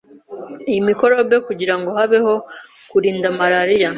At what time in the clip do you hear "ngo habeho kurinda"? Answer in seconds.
1.79-3.27